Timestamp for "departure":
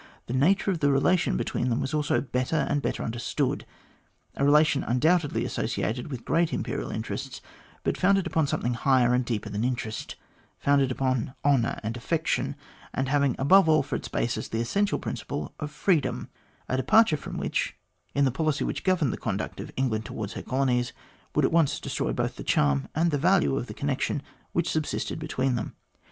16.77-17.15